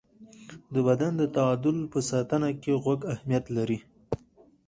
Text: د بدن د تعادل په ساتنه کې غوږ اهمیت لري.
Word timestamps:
د 0.73 0.75
بدن 0.87 1.11
د 1.17 1.23
تعادل 1.35 1.77
په 1.91 1.99
ساتنه 2.09 2.49
کې 2.61 2.73
غوږ 2.83 2.99
اهمیت 3.13 3.45
لري. 3.57 3.79